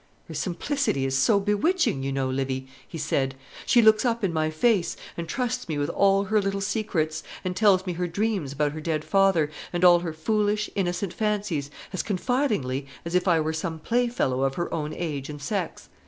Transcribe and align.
"Her 0.27 0.33
simplicity 0.33 1.05
is 1.05 1.15
so 1.15 1.39
bewitching, 1.39 2.01
you 2.01 2.11
know, 2.11 2.27
Livy," 2.27 2.65
he 2.87 2.97
said; 2.97 3.35
"she 3.67 3.83
looks 3.83 4.03
up 4.03 4.23
in 4.23 4.33
my 4.33 4.49
face, 4.49 4.97
and 5.15 5.29
trusts 5.29 5.69
me 5.69 5.77
with 5.77 5.91
all 5.91 6.23
her 6.23 6.41
little 6.41 6.59
secrets, 6.59 7.21
and 7.45 7.55
tells 7.55 7.85
me 7.85 7.93
her 7.93 8.07
dreams 8.07 8.53
about 8.53 8.71
her 8.71 8.81
dead 8.81 9.05
father, 9.05 9.51
and 9.71 9.85
all 9.85 9.99
her 9.99 10.11
foolish, 10.11 10.71
innocent 10.73 11.13
fancies, 11.13 11.69
as 11.93 12.01
confidingly 12.01 12.87
as 13.05 13.13
if 13.13 13.27
I 13.27 13.39
were 13.41 13.53
some 13.53 13.77
playfellow 13.77 14.41
of 14.41 14.55
her 14.55 14.73
own 14.73 14.91
age 14.95 15.29
and 15.29 15.39
sex. 15.39 15.87